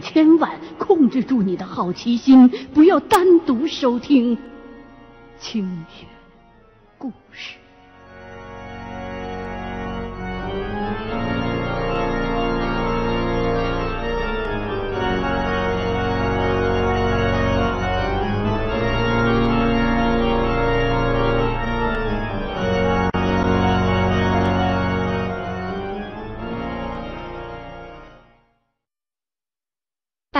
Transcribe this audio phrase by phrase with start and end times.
[0.00, 4.36] 千万控制住你的好奇心，不要单独收听
[5.38, 6.06] 清雪
[6.98, 7.56] 故事。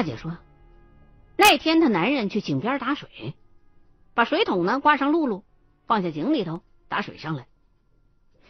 [0.01, 0.39] 大姐说，
[1.37, 3.34] 那天她男人去井边打水，
[4.15, 5.43] 把水桶呢挂上辘轳，
[5.87, 7.47] 放下井里头打水上来。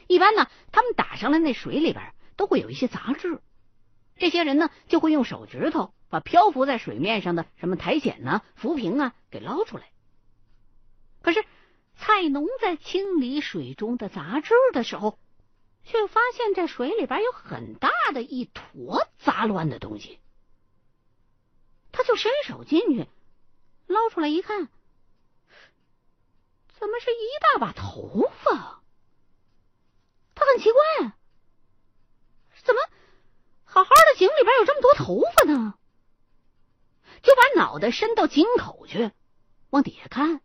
[0.06, 3.40] 一般呢，他们打上来那水里边都会有一些杂质，
[4.16, 9.90] 这些人呢就会用手指头把漂浮在水面上的什么苔藓呐、浮萍啊给捞出来。
[11.20, 11.44] 可是
[11.96, 15.18] 菜农在清理水中的杂质的时候，
[15.82, 20.20] 却发现这水里边有很大的一坨杂乱的东西。
[21.92, 23.08] 他就伸手进去
[23.86, 24.68] 捞出来一看，
[26.78, 28.82] 怎么是一大把头发？
[30.34, 31.12] 他很奇怪，
[32.62, 32.80] 怎么
[33.64, 35.74] 好好的井里边有这么多头发呢？
[37.22, 39.10] 就把脑袋伸到井口去，
[39.68, 40.40] 往底下看。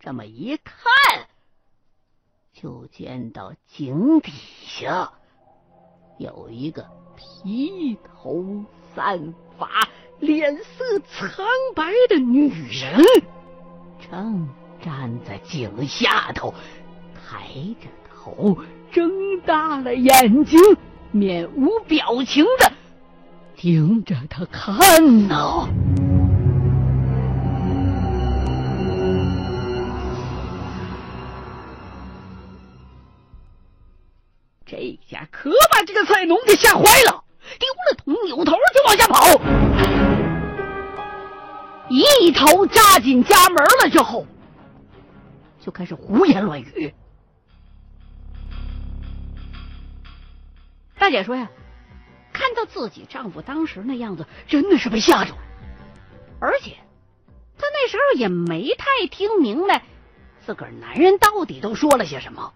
[0.00, 1.28] 这么一看，
[2.52, 5.12] 就见到井底下
[6.18, 8.64] 有一个披头。
[8.94, 9.68] 散发、
[10.20, 13.02] 脸色苍白的女人，
[14.10, 14.48] 正
[14.84, 16.52] 站在井下头，
[17.14, 17.48] 抬
[17.80, 18.58] 着头，
[18.90, 20.60] 睁大了眼睛，
[21.10, 22.72] 面无表情的
[23.56, 25.68] 盯着他看呢。
[34.66, 37.21] 这下可把这个菜农给吓坏了。
[38.92, 39.40] 往下跑，
[41.88, 44.26] 一头扎进家门了之后，
[45.64, 46.94] 就开始胡言乱语。
[50.98, 51.50] 大姐说呀，
[52.34, 55.38] 看到自己丈夫当时那样子，真的是被吓着了，
[56.38, 56.76] 而且
[57.56, 59.84] 她那时候也没太听明白
[60.44, 62.52] 自个儿男人到底都说了些什么，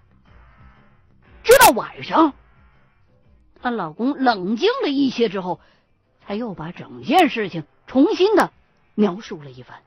[1.42, 2.34] 直到晚上。
[3.62, 5.60] 她老公冷静了一些之后，
[6.26, 8.52] 他又把整件事情重新的
[8.94, 9.82] 描述了一番。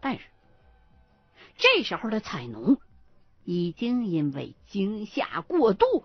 [0.00, 0.24] 但是
[1.56, 2.78] 这时候的彩农
[3.44, 6.04] 已经因为惊吓过度，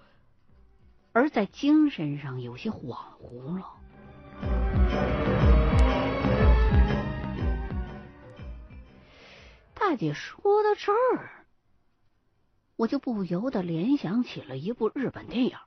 [1.14, 3.72] 而在精神上有些恍惚了。
[9.76, 11.46] 大姐说到这儿。
[12.78, 15.58] 我就不由得联想起了一部日本电影，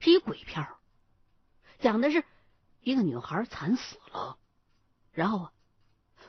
[0.00, 0.75] 是一鬼片儿
[1.78, 2.24] 讲的是
[2.80, 4.38] 一个女孩惨死了，
[5.12, 5.52] 然后啊，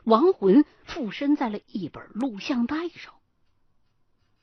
[0.03, 3.13] 亡魂附身在了一本录像带上。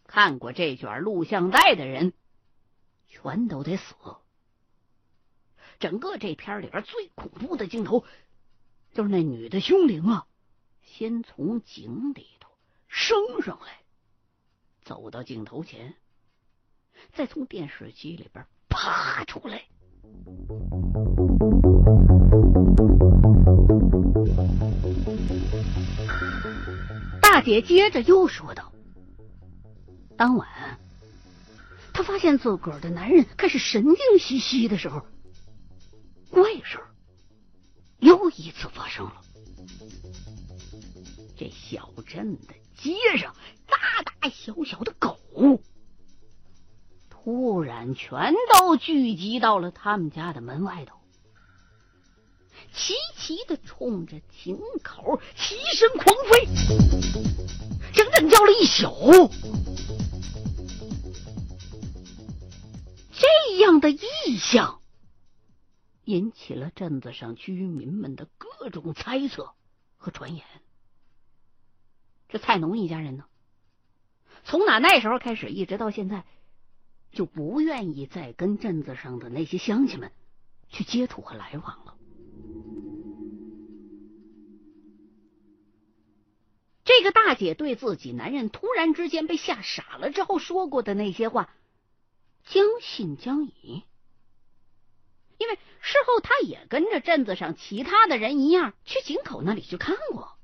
[0.06, 2.12] 看过这卷录像带的人，
[3.08, 3.94] 全都得死。
[5.78, 8.04] 整个这片里边最恐怖的镜头，
[8.92, 10.26] 就是那女的凶灵啊，
[10.82, 12.50] 先从井里头
[12.86, 13.80] 升上来。
[14.82, 15.96] 走到镜头前，
[17.12, 19.66] 再从电视机里边爬出来。
[27.20, 28.72] 大姐接着又说道
[30.16, 30.48] ：“当晚，
[31.92, 35.04] 她发现自个儿的男人开始神经兮兮的时候，
[36.30, 36.78] 怪事
[37.98, 39.20] 又一次发生了。
[41.36, 43.34] 这小镇的街上。”
[43.66, 45.13] 大大小小的狗
[47.92, 50.96] 全都聚集到了他们家的门外头，
[52.72, 56.46] 齐齐的冲着井口齐声狂吠，
[57.92, 59.30] 整整叫了一宿。
[63.12, 64.80] 这样的异象
[66.04, 69.52] 引起了镇子上居民们的各种猜测
[69.96, 70.44] 和传言。
[72.28, 73.24] 这菜农一家人呢？
[74.44, 76.24] 从哪那时候开始，一直到现在，
[77.14, 80.12] 就不愿意再跟镇子上的那些乡亲们
[80.68, 81.96] 去接触和来往了。
[86.84, 91.54] 这个大姐对自己男人突然之间被吓傻了之后说过的那些话，
[92.44, 93.82] 将信将疑，
[95.38, 100.36] 因为事后她也跟着镇子上其他的人一样去井口那里去看过，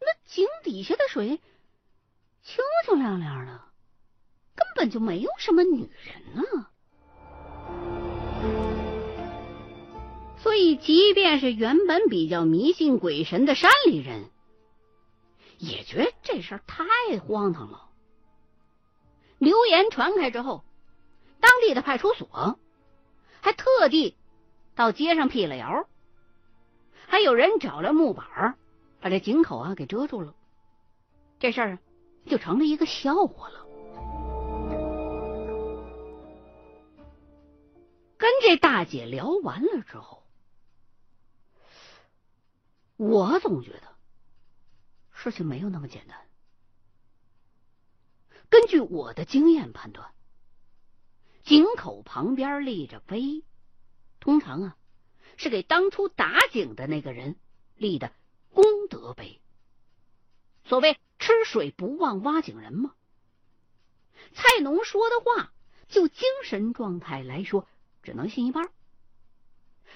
[0.00, 1.40] 那井底下的水。
[2.42, 3.60] 清清亮亮的，
[4.54, 6.66] 根本就没有什么女人呢，
[10.38, 14.30] 所以即便是原本比较迷信鬼神的山里人，
[15.58, 16.84] 也觉得这事儿太
[17.18, 17.88] 荒唐了。
[19.38, 20.64] 流言传开之后，
[21.40, 22.58] 当地的派出所
[23.40, 24.16] 还特地
[24.74, 25.86] 到街上辟了谣，
[27.06, 28.56] 还有人找了木板
[29.00, 30.34] 把这井口啊给遮住了，
[31.38, 31.78] 这事儿
[32.26, 33.59] 就成了一个笑话了。
[38.20, 40.22] 跟这大姐聊完了之后。
[42.98, 43.96] 我总觉得
[45.10, 46.28] 事情没有那么简单。
[48.50, 50.12] 根据我的经验判断，
[51.44, 53.42] 井口旁边立着碑，
[54.20, 54.76] 通常啊
[55.38, 57.36] 是给当初打井的那个人
[57.74, 58.12] 立的
[58.52, 59.40] 功德碑。
[60.66, 62.94] 所谓“吃水不忘挖井人”嘛。
[64.34, 65.54] 菜农说的话，
[65.88, 67.66] 就精神状态来说，
[68.02, 68.68] 只能信一半。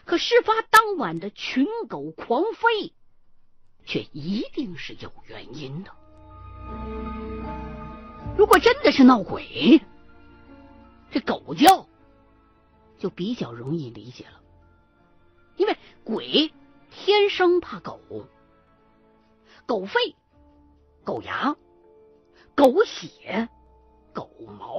[0.05, 2.93] 可事发当晚的群狗狂吠，
[3.85, 5.91] 却一定是有原因的。
[8.37, 9.81] 如果真的是闹鬼，
[11.11, 11.87] 这狗叫
[12.99, 14.41] 就比较容易理解了，
[15.57, 16.53] 因为鬼
[16.91, 18.01] 天生怕狗，
[19.67, 20.15] 狗吠、
[21.05, 21.57] 狗牙、
[22.55, 23.49] 狗血、
[24.13, 24.29] 狗
[24.59, 24.79] 毛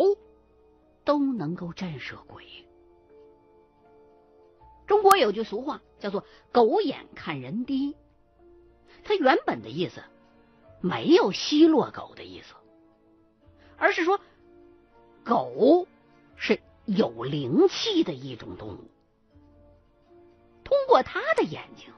[1.04, 2.65] 都能够震慑鬼。
[4.88, 6.24] 中国有句俗话叫做
[6.54, 7.96] “狗眼看人低”，
[9.04, 10.04] 它原本的意思
[10.80, 12.54] 没有奚落狗的意思，
[13.78, 14.20] 而是说
[15.24, 15.88] 狗
[16.36, 18.90] 是有灵气的一种动物，
[20.64, 21.92] 通过它的眼睛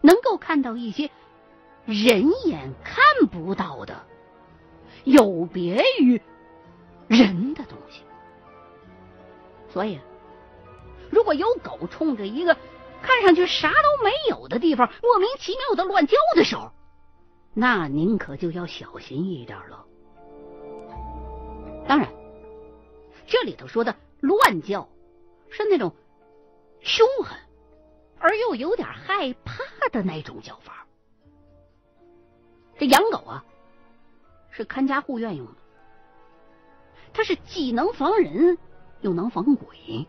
[0.00, 1.10] 能够看到一些
[1.84, 4.06] 人眼看不到的、
[5.04, 6.20] 有别于
[7.06, 8.00] 人的东西，
[9.70, 10.00] 所以。
[11.10, 12.56] 如果有狗冲着一个
[13.02, 16.70] 看上去啥都没有的地方莫名其妙的乱叫的时候，
[17.54, 19.84] 那您可就要小心一点了。
[21.88, 22.12] 当然，
[23.26, 24.88] 这里头说的乱叫
[25.48, 25.94] 是那种
[26.80, 27.38] 凶狠
[28.18, 30.86] 而又有点害怕的那种叫法。
[32.78, 33.44] 这养狗啊，
[34.50, 35.52] 是看家护院用的，
[37.14, 38.58] 它是既能防人
[39.00, 40.06] 又能防鬼。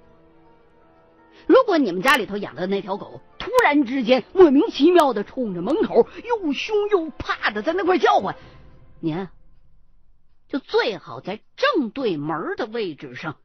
[1.47, 8.35] 如果你们家里头养的那条狗突然之间莫名其妙的冲着门口又凶又怕的在那块叫唤，
[8.99, 9.27] 您
[10.47, 13.37] 就最好在正对门的位置上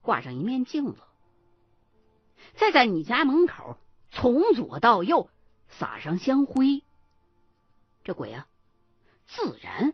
[0.00, 0.98] 挂上一面镜子，
[2.54, 3.78] 再在你家门口
[4.10, 5.28] 从左到右
[5.68, 6.82] 撒上香灰，
[8.04, 8.46] 这鬼啊
[9.26, 9.92] 自然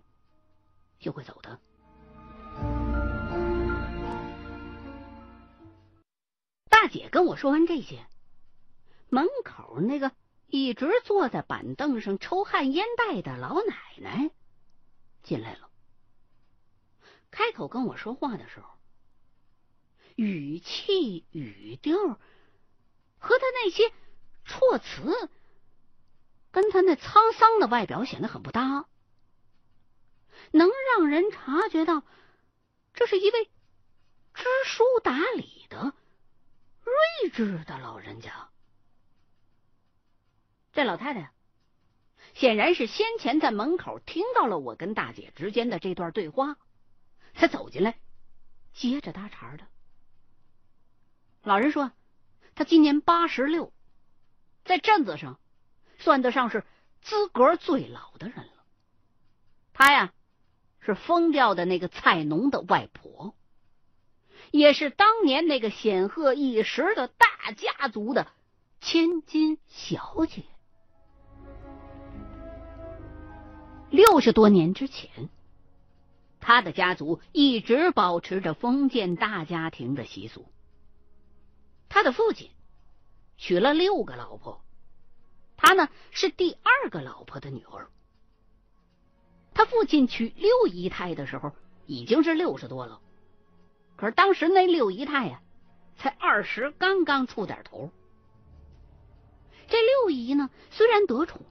[0.99, 1.59] 就会走的。
[6.83, 8.07] 大姐跟我说完这些，
[9.11, 10.13] 门口那个
[10.47, 14.31] 一直坐在板凳上抽旱烟袋的老奶奶
[15.23, 15.69] 进来了。
[17.31, 18.71] 开口跟我说话的时候，
[20.17, 21.99] 语气语调
[23.19, 23.93] 和他那些
[24.47, 25.29] 措辞，
[26.51, 28.87] 跟他那沧桑的外表显得很不搭，
[30.51, 32.03] 能让人察觉到
[32.95, 33.45] 这是一位
[34.33, 35.93] 知书达理的。
[36.91, 38.49] 睿智的老人家，
[40.73, 41.33] 这老太太
[42.35, 46.57] 显然是先前在门口听到了我跟大姐之间的这段对话，
[47.35, 47.99] 才走进来
[48.73, 49.67] 接着搭茬的。
[51.43, 51.93] 老人说，
[52.55, 53.73] 他今年八十六，
[54.65, 55.41] 在镇子上
[55.99, 56.65] 算得上是
[57.01, 58.65] 资格最老的人了。
[59.73, 60.13] 他呀，
[60.81, 63.35] 是疯掉的那个菜农的外婆。
[64.51, 68.27] 也是当年那个显赫一时的大家族的
[68.81, 70.43] 千金小姐。
[73.91, 75.29] 六十多年之前，
[76.41, 80.47] 他的家族一直保持着封建大家庭的习俗。
[81.89, 82.51] 他的父亲
[83.37, 84.63] 娶了六个老婆，
[85.57, 87.89] 他呢是第二个老婆的女儿。
[89.55, 91.53] 他父亲娶六姨太的时候
[91.87, 93.01] 已经是六十多了。
[94.01, 95.43] 可是当时那六姨太呀，
[95.99, 97.93] 才二十刚刚出点头。
[99.69, 101.43] 这六姨呢，虽然得宠，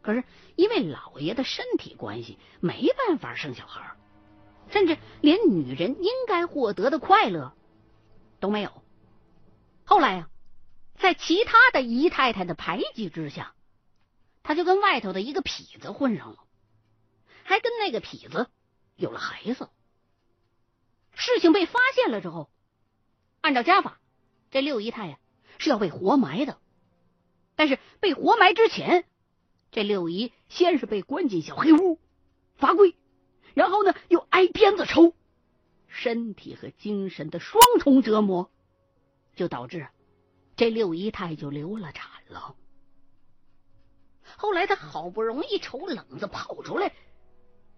[0.00, 0.22] 可是
[0.54, 3.96] 因为老爷的身体关系，没办法生小孩，
[4.68, 7.52] 甚至连女人应该获得的快乐
[8.38, 8.70] 都没有。
[9.84, 10.28] 后来呀，
[10.94, 13.54] 在其他的姨太太的排挤之下，
[14.44, 16.38] 他就跟外头的一个痞子混上了，
[17.42, 18.48] 还跟那个痞子
[18.94, 19.68] 有了孩子。
[21.16, 22.50] 事情被发现了之后，
[23.40, 23.98] 按照家法，
[24.50, 25.18] 这六姨太呀
[25.56, 26.60] 是要被活埋的。
[27.54, 29.06] 但是被活埋之前，
[29.70, 31.98] 这六姨先是被关进小黑屋
[32.56, 32.94] 罚跪，
[33.54, 35.14] 然后呢又挨鞭子抽，
[35.88, 38.50] 身体和精神的双重折磨，
[39.34, 39.88] 就导致
[40.54, 42.56] 这六姨太就流了产了。
[44.36, 46.92] 后来他好不容易瞅冷子跑出来，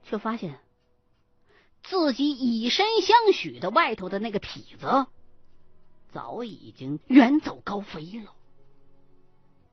[0.03, 0.59] 却发现
[1.89, 5.07] 自己以身相许的外头的那个痞子，
[6.11, 8.35] 早已经远走高飞了。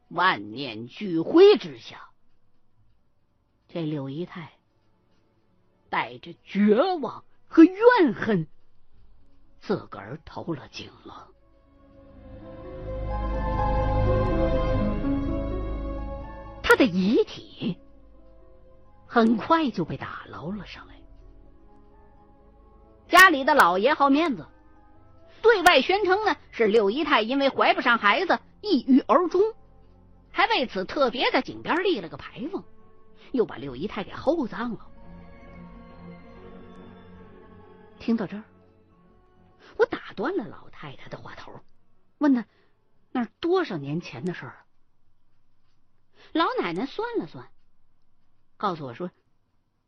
[0.08, 2.10] 万念俱灰之下，
[3.68, 4.54] 这柳姨太
[5.90, 8.48] 带着绝望和怨恨，
[9.60, 11.28] 自个儿投了井了。
[16.64, 17.78] 他的遗体
[19.06, 20.95] 很快就被打捞了上来。
[23.08, 24.48] 家里的老爷好面子，
[25.42, 29.42] 对外宣称呢是六姨太因为怀不上孩子，抑郁而终。
[30.32, 32.64] 还为此特别在井边立了个牌坊，
[33.32, 34.88] 又把六姨太给厚葬了。
[38.00, 38.44] 听到这儿，
[39.78, 41.52] 我打断了老太太的话头，
[42.18, 42.46] 问她
[43.12, 44.66] 那是多少年前的事儿。
[46.34, 47.48] 老奶奶算了算，
[48.58, 49.10] 告诉我说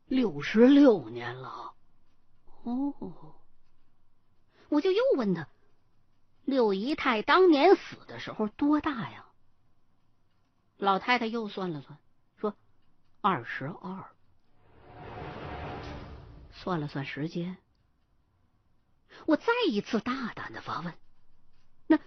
[0.06, 1.74] 六十六年了。
[2.64, 2.94] 哦，
[4.68, 5.48] 我就又问他，
[6.44, 9.26] 六姨太当年死的时候多大呀？
[10.76, 11.98] 老太太又算了算，
[12.36, 12.54] 说
[13.20, 14.04] ：“二十二。”
[16.52, 17.56] 算了算时间，
[19.26, 20.92] 我再一次大胆的发问
[21.86, 21.98] ：“那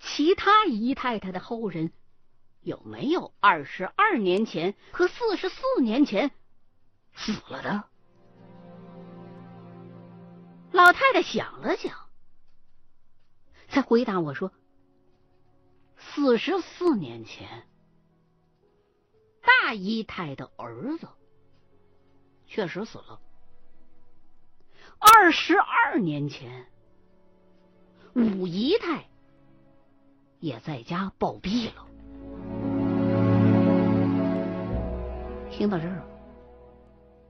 [0.00, 1.92] 其他姨太太的后人
[2.62, 6.30] 有没有二十二年前和四十四年前
[7.14, 7.88] 死了的？”
[10.76, 11.96] 老太太想了想，
[13.66, 14.52] 才回答我说
[15.96, 17.66] ：“四十四年前。”
[19.40, 21.08] 大姨太的儿子
[22.46, 23.18] 确实死了。
[24.98, 26.66] 二十二年前，
[28.14, 29.08] 五姨太
[30.40, 31.86] 也在家暴毙了。
[35.50, 36.02] 听到这儿，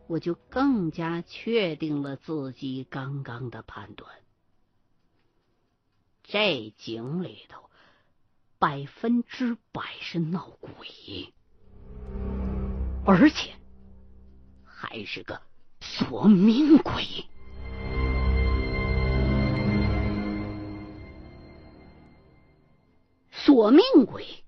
[0.09, 4.11] 我就更加确定了自己刚刚的判断：
[6.23, 7.71] 这井里头
[8.59, 11.35] 百分之百是闹鬼。
[13.05, 13.55] 而且
[14.65, 15.41] 还是个
[15.81, 17.05] 索命鬼。
[23.31, 24.45] 索命鬼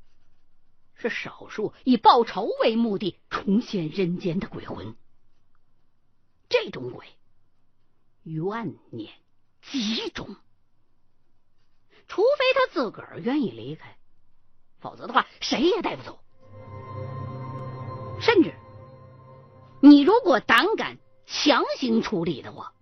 [0.94, 4.96] 是少数以报仇为目的重现人间的鬼魂。
[6.48, 7.06] 这种鬼
[8.22, 9.12] 怨念
[9.60, 10.34] 极重，
[12.06, 13.96] 除非他自个儿愿意离开，
[14.80, 16.18] 否则的话，谁也带不走。
[18.20, 18.54] 甚至，
[19.80, 22.72] 你如果胆敢强行处理的话，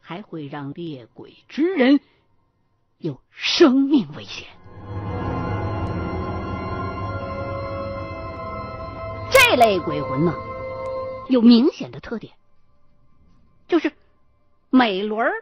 [0.00, 2.00] 还会让猎鬼之人
[2.98, 4.48] 有生命危险。
[9.30, 10.34] 这类鬼魂呢，
[11.28, 12.34] 有明显的特点，
[13.68, 13.92] 就是
[14.70, 15.32] 每轮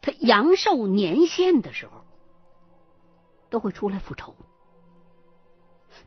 [0.00, 2.04] 他阳寿年限的时候，
[3.50, 4.34] 都会出来复仇，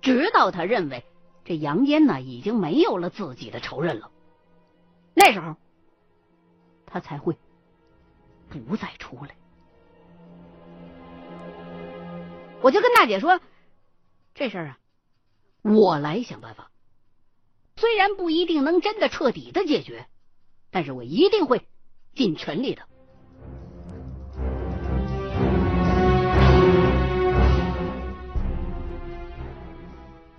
[0.01, 1.05] 直到他认为。
[1.45, 4.12] 这杨坚呢，已经没有了自己的仇人了。
[5.15, 5.55] 那时候，
[6.86, 7.36] 他才会
[8.50, 9.36] 不再出来。
[12.62, 13.39] 我就跟大姐说，
[14.36, 14.77] 这事儿啊，
[15.63, 16.68] 我来想办法。
[17.79, 20.05] 虽然不一定能真的彻底的解决，
[20.69, 21.65] 但是我一定会
[22.13, 22.83] 尽全力的。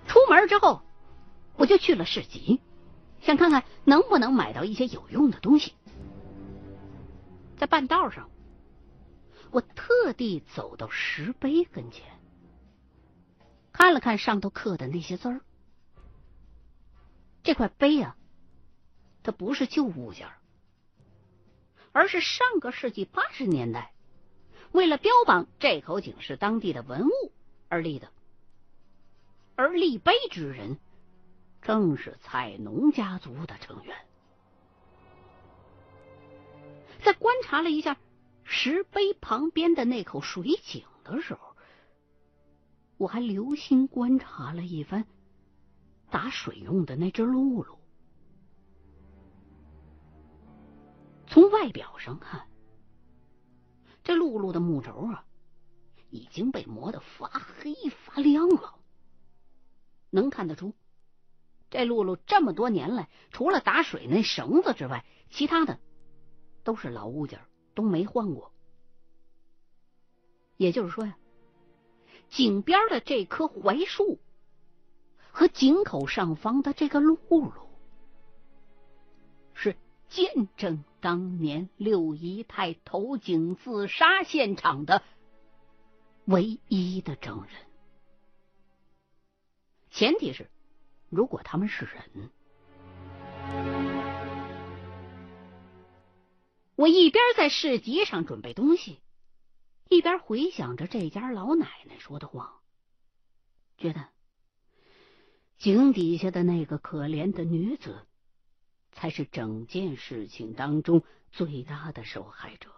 [0.07, 0.81] 出门之后。
[1.57, 2.59] 我就去了市集，
[3.19, 5.75] 想看看能不能买到一些有用的东西。
[7.55, 8.31] 在半道上，
[9.51, 12.03] 我特地走到石碑跟前，
[13.71, 15.41] 看了看上头刻的那些字儿。
[17.43, 18.15] 这块碑啊，
[19.23, 20.29] 它不是旧物件，
[21.91, 23.93] 而是上个世纪八十年代
[24.71, 27.31] 为了标榜这口井是当地的文物
[27.67, 28.09] 而立的，
[29.55, 30.77] 而立碑之人。
[31.63, 33.95] 正是彩农家族的成员。
[37.03, 37.97] 在观察了一下
[38.43, 41.55] 石碑旁边的那口水井的时候，
[42.97, 45.05] 我还留心观察了一番
[46.11, 47.79] 打水用的那只露露。
[51.25, 52.47] 从外表上看，
[54.03, 55.25] 这露露的木轴啊，
[56.09, 58.75] 已经被磨得发黑发亮了。
[60.09, 60.73] 能看得出，
[61.69, 65.79] 这露露这么多年来，除了打水那绳子之外，其他的
[66.65, 67.39] 都是老物件，
[67.73, 68.51] 都没换过。
[70.57, 71.17] 也就是说呀，
[72.27, 74.19] 井边的这棵槐树
[75.31, 77.53] 和井口上方的这个露露，
[79.53, 79.75] 是
[80.09, 85.01] 见证当年六姨太投井自杀现场的
[86.25, 87.51] 唯一的证人。
[89.89, 90.49] 前提是，
[91.09, 92.29] 如果他们是人，
[96.75, 99.01] 我一边在市集上准备东西，
[99.89, 102.61] 一边回想着这家老奶奶说的话，
[103.77, 104.07] 觉得
[105.61, 108.07] 井底下的那个可怜的女子，
[108.91, 112.71] 才是整件事情当中最大的受害者。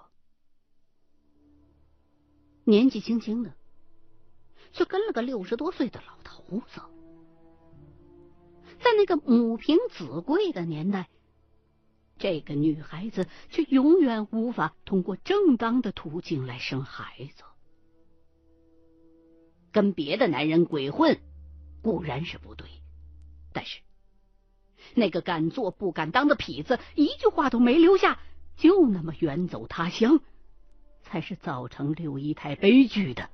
[2.66, 3.54] 年纪轻轻的，
[4.74, 6.82] 却跟了个六十多岁的老头子。
[8.82, 11.10] 在那个母凭子贵的年代，
[12.18, 17.44] 这个女孩子却永远无法通过正当的途径来生孩子。
[19.72, 21.18] 跟别的男人鬼混
[21.82, 22.68] 固然是不对，
[23.54, 23.80] 但是
[24.96, 28.20] 那个敢做不敢当的痞子，一句话都没留下，
[28.58, 30.20] 就那么远走他乡，
[31.04, 33.30] 才是造成六姨太悲剧的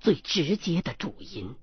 [0.00, 1.54] 最直接的主因。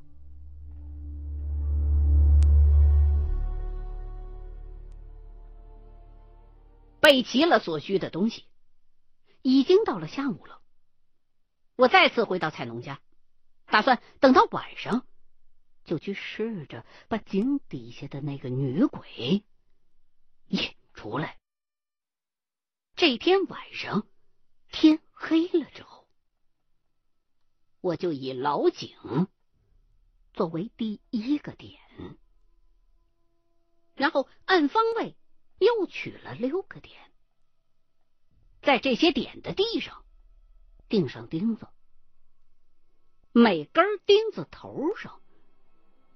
[6.99, 8.45] 备齐了所需的东西，
[9.41, 10.61] 已经到了下午了。
[11.75, 13.01] 我再次回到菜农家，
[13.65, 15.05] 打算等到晚上
[15.83, 19.43] 就去试着把井底下的那个女鬼
[20.47, 21.39] 引出来。
[22.95, 24.07] 这天晚上
[24.71, 26.07] 天黑了之后，
[27.81, 29.27] 我就以老井
[30.33, 31.79] 作为第一个点，
[33.95, 35.15] 然后按方位。
[35.59, 36.99] 又取了六个点，
[38.61, 40.03] 在这些点的地上
[40.89, 41.69] 钉上钉子，
[43.31, 45.21] 每根钉子头上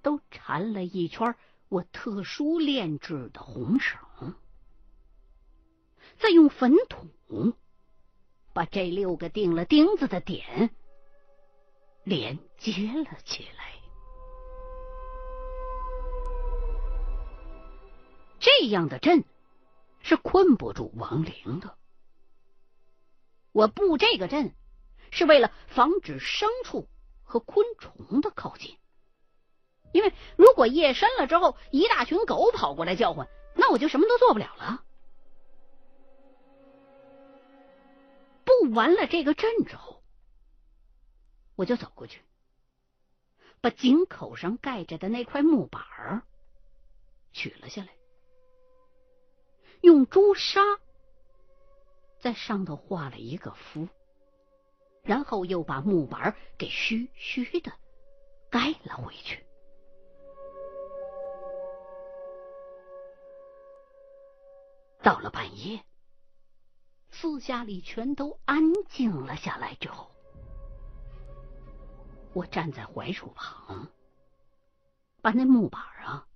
[0.07, 1.35] 都缠了一圈
[1.67, 3.99] 我特殊炼制的红绳，
[6.17, 7.53] 再用粉土
[8.53, 10.69] 把这六个钉了钉子的点
[12.05, 12.71] 连接
[13.03, 13.73] 了起来。
[18.39, 19.25] 这样的阵。
[20.03, 21.77] 是困不住亡灵的。
[23.51, 24.55] 我布这个阵，
[25.11, 26.87] 是为了防止牲畜
[27.23, 28.77] 和昆虫的靠近。
[29.97, 34.83] 因为如果夜深了之后，一大群狗跑过来叫唤，那我就什么都做不了了。
[38.45, 40.03] 布完了这个阵之后，
[41.55, 42.21] 我就走过去，
[43.59, 45.81] 把井口上盖着的那块木板
[47.33, 47.89] 取了下来。
[49.81, 50.61] 用朱砂
[52.19, 53.87] 在上头画了一个符，
[55.01, 57.71] 然后又把木板给虚虚的
[58.51, 59.43] 盖了回去。
[65.07, 65.85] 到了半夜，
[67.11, 70.11] 四下里全都安静了下来之后，
[72.33, 73.87] 我站在槐树旁，
[75.21, 76.27] 把那木板啊。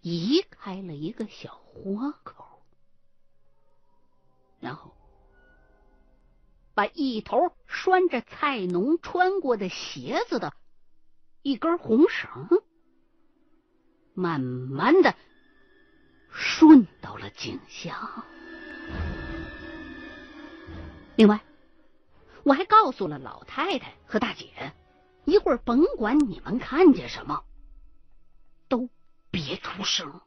[0.00, 2.62] 移开了一个小豁口，
[4.58, 4.96] 然后
[6.72, 7.36] 把一头
[7.66, 10.54] 拴着菜农穿过的鞋子的
[11.42, 12.48] 一根红绳，
[14.14, 15.14] 慢慢的
[16.32, 18.24] 顺到了井下。
[21.16, 21.40] 另外，
[22.42, 24.72] 我还告诉了老太太和大姐，
[25.24, 27.44] 一会儿甭管你们看见什么，
[28.68, 28.88] 都。
[29.34, 30.20] 别出声！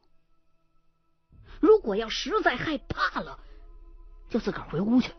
[1.60, 3.40] 如果要实在害怕了，
[4.30, 5.12] 就自个儿回屋去。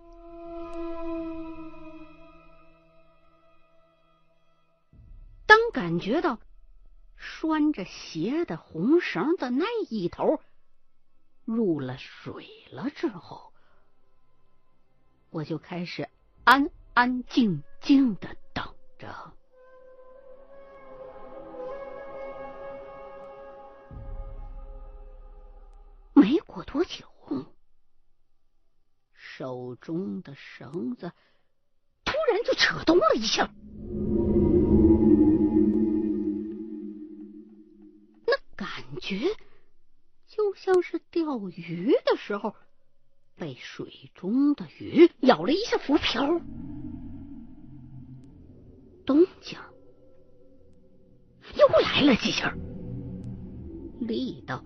[5.46, 6.40] 当感觉到
[7.14, 10.40] 拴着鞋的红绳的那一头
[11.46, 13.52] 入了水了之后，
[15.30, 16.08] 我就开始
[16.44, 19.32] 安安静静的等着。
[26.12, 27.06] 没过多久，
[29.12, 31.12] 手中的绳子
[32.04, 33.48] 突然就扯动了一下，
[38.26, 38.68] 那感
[39.00, 39.16] 觉
[40.36, 42.54] 就像是钓鱼的时候
[43.36, 46.42] 被水中的鱼咬了一下浮漂。
[49.06, 49.58] 动静，
[51.54, 52.54] 又来了几下，
[53.98, 54.62] 力道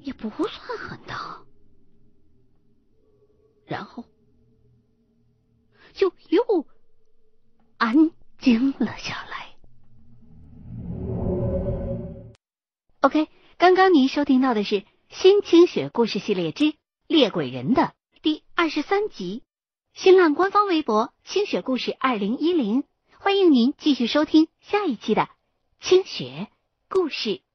[0.00, 1.40] 也不算很大，
[3.64, 4.04] 然后
[5.92, 6.66] 就又
[7.76, 9.54] 安静了下来。
[13.02, 16.74] OK，刚刚您收听到的是《新清雪故事系列之
[17.06, 19.42] 猎鬼人》的第二十三集。
[19.94, 22.84] 新浪官方微博“清雪故事二零一零”，
[23.18, 25.28] 欢迎您继续收听下一期的
[25.80, 26.48] 清雪
[26.88, 27.45] 故事。